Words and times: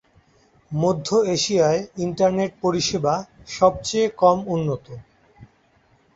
মধ্য 0.71 1.07
এশিয়ায় 1.35 1.81
ইন্টারনেট 1.97 2.51
পরিষেবা 2.63 3.13
সবচেয়ে 3.49 4.07
কম 4.21 4.37
উন্নত। 4.47 4.85